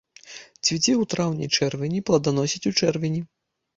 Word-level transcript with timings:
Цвіце 0.65 0.93
ў 0.93 1.03
траўні-чэрвені, 1.15 1.99
пладаносіць 2.11 2.67
у 2.71 2.77
чэрвені. 2.81 3.21